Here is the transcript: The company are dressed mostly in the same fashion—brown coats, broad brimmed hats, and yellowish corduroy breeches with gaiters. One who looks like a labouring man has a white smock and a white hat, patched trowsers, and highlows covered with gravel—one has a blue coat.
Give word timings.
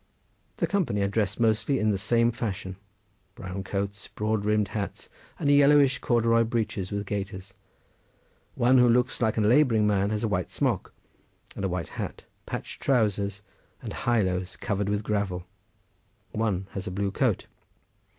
The 0.57 0.65
company 0.65 1.03
are 1.03 1.07
dressed 1.07 1.39
mostly 1.39 1.77
in 1.77 1.91
the 1.91 1.97
same 1.99 2.31
fashion—brown 2.31 3.63
coats, 3.65 4.07
broad 4.07 4.41
brimmed 4.41 4.69
hats, 4.69 5.09
and 5.37 5.47
yellowish 5.51 5.99
corduroy 5.99 6.43
breeches 6.43 6.89
with 6.91 7.05
gaiters. 7.05 7.53
One 8.55 8.79
who 8.79 8.89
looks 8.89 9.21
like 9.21 9.37
a 9.37 9.41
labouring 9.41 9.85
man 9.85 10.09
has 10.09 10.23
a 10.23 10.27
white 10.27 10.49
smock 10.49 10.91
and 11.55 11.63
a 11.63 11.69
white 11.69 11.89
hat, 12.01 12.23
patched 12.47 12.81
trowsers, 12.81 13.43
and 13.79 13.93
highlows 13.93 14.55
covered 14.55 14.89
with 14.89 15.03
gravel—one 15.03 16.65
has 16.71 16.87
a 16.87 16.91
blue 16.91 17.11
coat. 17.11 17.45